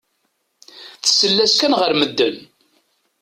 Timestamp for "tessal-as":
1.03-1.53